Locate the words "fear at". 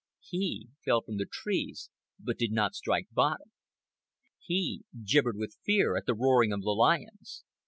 5.63-6.07